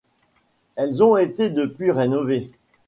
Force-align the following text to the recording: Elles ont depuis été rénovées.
Elles 0.77 1.03
ont 1.03 1.13
depuis 1.13 1.61
été 1.63 1.91
rénovées. 1.91 2.49